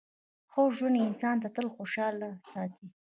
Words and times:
ښه 0.51 0.61
ژوند 0.77 1.03
انسان 1.09 1.35
تل 1.55 1.65
خوشحاله 1.75 2.29
ساتي. 2.51 2.87